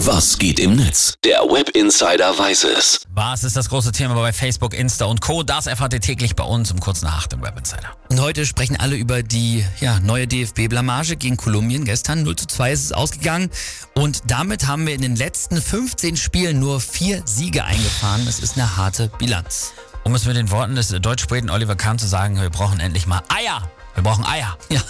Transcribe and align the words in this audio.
Was 0.00 0.36
geht 0.36 0.60
im 0.60 0.76
Netz? 0.76 1.14
Der 1.24 1.38
Web 1.40 1.70
Insider 1.70 2.38
weiß 2.38 2.64
es. 2.64 3.00
Was 3.14 3.44
ist 3.44 3.56
das 3.56 3.70
große 3.70 3.92
Thema 3.92 4.14
bei 4.14 4.30
Facebook, 4.30 4.74
Insta 4.74 5.06
und 5.06 5.22
Co? 5.22 5.42
Das 5.42 5.66
erfahrt 5.66 5.94
ihr 5.94 6.02
täglich 6.02 6.36
bei 6.36 6.44
uns 6.44 6.70
um 6.70 6.80
kurz 6.80 7.00
nach 7.00 7.24
8 7.24 7.32
im 7.32 7.42
Web 7.42 7.58
Insider. 7.58 7.96
Und 8.10 8.20
heute 8.20 8.44
sprechen 8.44 8.76
alle 8.76 8.94
über 8.96 9.22
die 9.22 9.64
ja, 9.80 9.98
neue 10.00 10.26
DFB-Blamage 10.26 11.16
gegen 11.16 11.38
Kolumbien. 11.38 11.86
Gestern 11.86 12.24
0 12.24 12.36
zu 12.36 12.46
2 12.46 12.72
ist 12.72 12.84
es 12.84 12.92
ausgegangen. 12.92 13.50
Und 13.94 14.22
damit 14.26 14.66
haben 14.66 14.86
wir 14.86 14.94
in 14.94 15.00
den 15.00 15.16
letzten 15.16 15.62
15 15.62 16.18
Spielen 16.18 16.60
nur 16.60 16.80
vier 16.80 17.22
Siege 17.24 17.64
eingefahren. 17.64 18.26
Das 18.26 18.40
ist 18.40 18.58
eine 18.58 18.76
harte 18.76 19.10
Bilanz. 19.18 19.72
Um 20.04 20.14
es 20.14 20.26
mit 20.26 20.36
den 20.36 20.50
Worten 20.50 20.74
des 20.74 20.88
Deutschpoeten 20.90 21.48
Oliver 21.48 21.74
Kahn 21.74 21.98
zu 21.98 22.06
sagen, 22.06 22.38
wir 22.38 22.50
brauchen 22.50 22.80
endlich 22.80 23.06
mal 23.06 23.22
Eier. 23.28 23.70
Wir 23.94 24.02
brauchen 24.02 24.26
Eier. 24.26 24.58
Ja. 24.68 24.82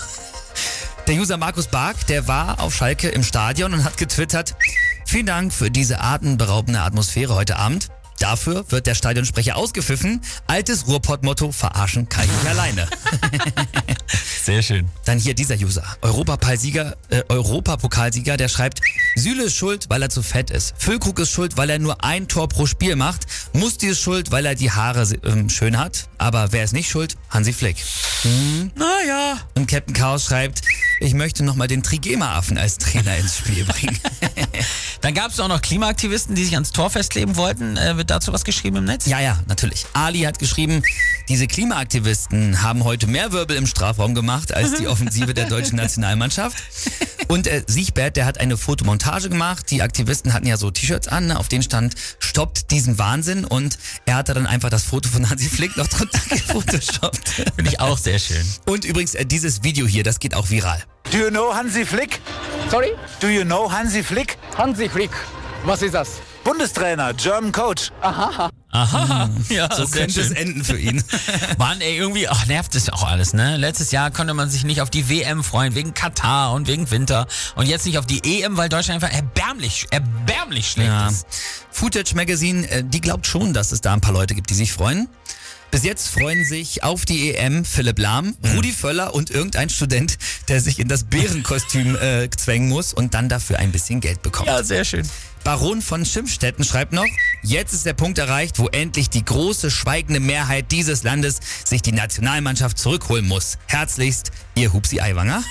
Der 1.07 1.14
User 1.14 1.36
Markus 1.36 1.68
Bark, 1.68 2.09
der 2.09 2.27
war 2.27 2.59
auf 2.59 2.75
Schalke 2.75 3.09
im 3.09 3.23
Stadion 3.23 3.73
und 3.73 3.84
hat 3.84 3.96
getwittert, 3.96 4.57
vielen 5.07 5.27
Dank 5.27 5.52
für 5.52 5.70
diese 5.70 6.00
atemberaubende 6.00 6.80
Atmosphäre 6.80 7.34
heute 7.34 7.56
Abend. 7.56 7.88
Dafür 8.19 8.64
wird 8.70 8.87
der 8.87 8.95
Stadionsprecher 8.95 9.56
ausgepfiffen. 9.56 10.23
Altes 10.47 10.87
Ruhrpott-Motto, 10.87 11.52
verarschen 11.52 12.09
kann 12.09 12.24
ich 12.24 12.30
nicht 12.30 12.47
alleine. 12.47 12.88
Sehr 14.42 14.62
schön. 14.62 14.88
Dann 15.05 15.19
hier 15.19 15.34
dieser 15.34 15.56
User, 15.56 15.84
Europapokalsieger, 16.02 16.97
äh, 17.11 17.23
Europapokalsieger, 17.28 18.37
der 18.37 18.48
schreibt, 18.48 18.80
Süle 19.16 19.45
ist 19.45 19.56
schuld, 19.56 19.87
weil 19.88 20.02
er 20.02 20.09
zu 20.09 20.23
fett 20.23 20.50
ist. 20.50 20.74
Füllkrug 20.78 21.19
ist 21.19 21.30
schuld, 21.30 21.56
weil 21.56 21.69
er 21.69 21.78
nur 21.78 22.05
ein 22.05 22.28
Tor 22.28 22.48
pro 22.48 22.66
Spiel 22.66 22.97
macht. 22.97 23.27
Musti 23.52 23.88
ist 23.88 24.00
schuld, 24.00 24.30
weil 24.30 24.47
er 24.47 24.55
die 24.55 24.70
Haare 24.70 25.06
ähm, 25.25 25.50
schön 25.50 25.78
hat. 25.78 26.09
Aber 26.19 26.52
wer 26.52 26.64
ist 26.64 26.73
nicht 26.73 26.88
schuld? 26.88 27.16
Hansi 27.28 27.52
Flick. 27.52 27.77
Hm, 28.23 28.70
naja. 28.77 29.38
Und 29.55 29.69
Captain 29.69 29.95
Chaos 29.95 30.25
schreibt, 30.25 30.62
ich 31.00 31.14
möchte 31.14 31.45
nochmal 31.45 31.69
den 31.69 31.83
Trigema-Affen 31.83 32.56
als 32.56 32.78
Trainer 32.78 33.16
ins 33.16 33.38
Spiel 33.38 33.64
bringen. 33.64 33.98
Dann 35.01 35.15
gab 35.15 35.31
es 35.31 35.41
auch 35.41 35.49
noch 35.49 35.61
Klimaaktivisten, 35.61 36.35
die 36.35 36.45
sich 36.45 36.55
ans 36.55 36.73
Tor 36.73 36.91
festkleben 36.91 37.37
wollten. 37.37 37.77
Äh, 37.77 37.97
wird 37.97 38.11
dazu 38.11 38.33
was 38.33 38.45
geschrieben 38.45 38.77
im 38.77 38.84
Netz? 38.84 39.06
Ja, 39.06 39.20
ja, 39.20 39.39
natürlich. 39.47 39.87
Ali 39.93 40.20
hat 40.20 40.39
geschrieben, 40.39 40.83
diese 41.28 41.47
Klimaaktivisten 41.47 42.62
haben 42.62 42.84
heute 42.84 43.06
mehr 43.06 43.33
Wirbel 43.33 43.56
im 43.56 43.67
Strafraum 43.67 44.15
gemacht 44.15 44.55
als 44.55 44.75
die 44.75 44.89
Offensive 44.89 45.34
der 45.34 45.47
deutschen 45.47 45.77
Nationalmannschaft. 45.77 46.56
Und 47.28 47.47
äh, 47.47 47.62
Siegbert, 47.67 48.17
der 48.17 48.27
hat 48.27 48.39
eine 48.39 48.56
Fotomontage 48.56 49.28
gemacht. 49.28 49.70
Die 49.70 49.83
Aktivisten 49.83 50.33
hatten 50.33 50.47
ja 50.47 50.56
so 50.56 50.71
T-Shirts 50.71 51.09
an, 51.09 51.27
ne, 51.27 51.39
auf 51.39 51.48
denen 51.48 51.62
stand, 51.62 51.95
stoppt 52.19 52.71
diesen 52.71 52.98
Wahnsinn. 52.98 53.45
Und 53.45 53.78
er 54.05 54.17
hatte 54.17 54.34
dann 54.34 54.47
einfach 54.47 54.71
das 54.71 54.84
Foto 54.84 55.09
von 55.09 55.28
Hansi 55.28 55.48
Flick 55.48 55.77
noch 55.77 55.89
drunter 55.89 56.21
gefotoshoppt. 56.28 57.28
Finde 57.56 57.71
ich 57.71 57.81
auch 57.81 57.98
sehr 57.98 58.19
schön. 58.19 58.47
Und 58.67 58.84
übrigens, 58.84 59.15
äh, 59.15 59.27
dieses 59.27 59.62
Video 59.62 59.87
hier, 59.87 60.05
das 60.05 60.19
geht 60.19 60.34
auch 60.34 60.50
viral. 60.50 60.83
Do 61.11 61.19
you 61.19 61.31
know 61.31 61.53
Hansi 61.55 61.85
Flick? 61.85 62.21
Sorry? 62.71 62.93
Do 63.21 63.29
you 63.29 63.45
know 63.45 63.69
Hansi 63.71 64.03
Flick? 64.03 64.37
Hansi 64.57 64.89
Flick. 64.89 65.11
Was 65.65 65.83
ist 65.83 65.95
das? 65.95 66.21
Bundestrainer, 66.45 67.12
German 67.15 67.51
Coach. 67.51 67.91
Aha, 68.01 68.51
ja, 69.49 69.69
So 69.75 69.84
sehr 69.84 70.03
könnte 70.07 70.21
es 70.21 70.27
schön. 70.29 70.37
enden 70.37 70.65
für 70.65 70.79
ihn. 70.79 71.03
Mann, 71.59 71.81
ey, 71.81 71.97
irgendwie, 71.97 72.29
ach, 72.29 72.47
nervt 72.47 72.75
es 72.77 72.89
auch 72.91 73.03
alles, 73.05 73.33
ne? 73.33 73.57
Letztes 73.57 73.91
Jahr 73.91 74.11
konnte 74.12 74.33
man 74.34 74.49
sich 74.51 74.62
nicht 74.65 74.81
auf 74.81 74.91
die 74.91 75.09
WM 75.09 75.43
freuen, 75.43 75.75
wegen 75.75 75.95
Katar 75.95 76.53
und 76.53 76.69
wegen 76.69 76.89
Winter. 76.91 77.27
Und 77.57 77.67
jetzt 77.67 77.87
nicht 77.87 77.99
auf 77.99 78.07
die 78.07 78.43
EM, 78.43 78.57
weil 78.57 78.69
Deutschland 78.69 79.03
einfach 79.03 79.17
erbärmlich, 79.17 79.87
erbärmlich 79.91 80.71
schlecht 80.71 80.89
Ja. 80.91 81.09
ist. 81.09 81.27
Footage 81.71 82.15
Magazine, 82.15 82.69
äh, 82.71 82.84
die 82.84 83.01
glaubt 83.01 83.27
schon, 83.27 83.53
dass 83.55 83.73
es 83.73 83.81
da 83.81 83.93
ein 83.93 84.01
paar 84.01 84.12
Leute 84.12 84.34
gibt, 84.34 84.51
die 84.51 84.55
sich 84.55 84.73
freuen. 84.73 85.09
Bis 85.73 85.83
jetzt 85.83 86.09
freuen 86.09 86.45
sich 86.45 86.84
auf 86.84 87.05
die 87.05 87.34
EM 87.34 87.65
Philipp 87.65 87.99
Lahm, 87.99 88.37
Rudi 88.55 88.73
Völler 88.73 89.15
und 89.15 89.31
irgendein 89.31 89.69
Student, 89.69 90.17
der 90.48 90.61
sich 90.61 90.78
in 90.78 90.89
das 90.89 91.05
Bärenkostüm 91.05 91.97
äh, 91.97 92.28
zwängen 92.30 92.69
muss 92.69 92.92
und 92.92 93.14
dann 93.14 93.28
dafür 93.28 93.58
ein 93.58 93.72
bisschen 93.72 94.00
Geld 94.00 94.22
bekommt. 94.22 94.48
Ja, 94.48 94.62
sehr 94.62 94.84
schön. 94.84 95.08
Baron 95.44 95.80
von 95.80 96.05
Schimpfstetten 96.05 96.64
schreibt 96.64 96.92
noch, 96.92 97.06
jetzt 97.42 97.72
ist 97.72 97.86
der 97.86 97.92
Punkt 97.92 98.19
erreicht, 98.19 98.58
wo 98.58 98.66
endlich 98.66 99.11
die 99.11 99.25
große 99.25 99.70
schweigende 99.70 100.19
Mehrheit 100.19 100.72
dieses 100.72 101.05
Landes 101.05 101.38
sich 101.64 101.83
die 101.83 101.92
Nationalmannschaft 101.92 102.78
zurückholen 102.78 103.28
muss. 103.28 103.56
Herzlichst, 103.66 104.32
ihr 104.56 104.72
Hupsi 104.72 105.00
Aiwanger. 105.00 105.44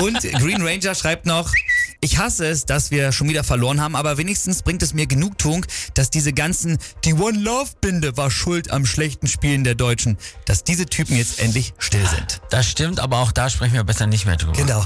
Und 0.00 0.20
Green 0.20 0.62
Ranger 0.62 0.94
schreibt 0.94 1.26
noch, 1.26 1.52
ich 2.00 2.18
hasse 2.18 2.46
es, 2.46 2.64
dass 2.64 2.90
wir 2.90 3.12
schon 3.12 3.28
wieder 3.28 3.42
verloren 3.42 3.80
haben, 3.80 3.96
aber 3.96 4.18
wenigstens 4.18 4.62
bringt 4.62 4.82
es 4.82 4.94
mir 4.94 5.06
Genugtuung, 5.06 5.66
dass 5.94 6.10
diese 6.10 6.32
ganzen 6.32 6.78
Die 7.04 7.14
One 7.14 7.38
Love 7.38 7.70
Binde 7.80 8.16
war 8.16 8.30
schuld 8.30 8.70
am 8.70 8.86
schlechten 8.86 9.26
Spielen 9.26 9.64
der 9.64 9.74
Deutschen, 9.74 10.16
dass 10.44 10.62
diese 10.62 10.86
Typen 10.86 11.16
jetzt 11.16 11.40
endlich 11.40 11.74
still 11.78 12.06
sind. 12.06 12.40
Das 12.50 12.68
stimmt, 12.68 13.00
aber 13.00 13.18
auch 13.18 13.32
da 13.32 13.50
sprechen 13.50 13.74
wir 13.74 13.84
besser 13.84 14.06
nicht 14.06 14.26
mehr 14.26 14.36
drüber. 14.36 14.52
Genau. 14.52 14.84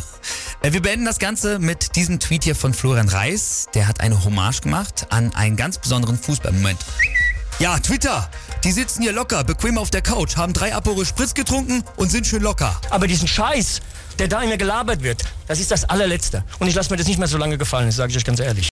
Äh, 0.63 0.73
Wir 0.73 0.81
beenden 0.81 1.05
das 1.05 1.19
Ganze 1.19 1.59
mit 1.59 1.97
diesem 1.97 2.19
Tweet 2.19 2.45
hier 2.45 2.57
von 2.57 2.73
Florian 2.73 3.09
Reis. 3.09 3.67
Der 3.75 3.89
hat 3.89 4.01
eine 4.01 4.25
Hommage 4.25 4.63
gemacht 4.63 5.07
an 5.11 5.35
einen 5.35 5.57
ganz 5.57 5.79
besonderen 5.79 6.19
Fußballmoment. 6.19 6.79
Ja, 7.59 7.79
Twitter. 7.79 8.29
Die 8.65 8.73
sitzen 8.73 9.03
hier 9.03 9.13
locker, 9.13 9.43
bequem 9.45 9.79
auf 9.79 9.91
der 9.91 10.03
Couch, 10.03 10.37
haben 10.37 10.53
drei 10.53 10.75
Aperol 10.75 11.05
Spritz 11.05 11.35
getrunken 11.35 11.83
und 11.97 12.11
sind 12.11 12.27
schön 12.27 12.43
locker. 12.43 12.75
Aber 12.91 13.07
diesen 13.07 13.27
Scheiß, 13.27 13.81
der 14.19 14.29
da 14.29 14.41
immer 14.43 14.57
gelabert 14.57 15.03
wird, 15.03 15.25
das 15.49 15.59
ist 15.61 15.71
das 15.71 15.85
allerletzte. 15.85 16.45
Und 16.59 16.69
ich 16.69 16.75
lasse 16.75 16.91
mir 16.91 16.97
das 16.97 17.07
nicht 17.07 17.19
mehr 17.19 17.29
so 17.29 17.39
lange 17.39 17.59
gefallen, 17.59 17.87
das 17.87 17.97
sage 17.97 18.11
ich 18.11 18.17
euch 18.17 18.25
ganz 18.25 18.41
ehrlich. 18.41 18.71